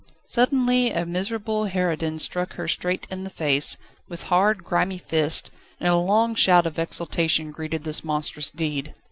[0.25, 3.77] Suddenly a miserable harridan struck her straight in the face,
[4.09, 8.95] with hard, grimy fist, and a long shout of exultation greeted this monstrous deed.